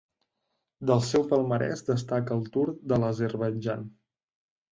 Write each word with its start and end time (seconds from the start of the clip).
Del 0.91 1.01
seu 1.07 1.25
palmarès 1.33 1.85
destaca 1.91 2.35
el 2.37 2.41
Tour 2.55 2.73
de 2.93 3.01
l'Azerbaidjan. 3.03 3.85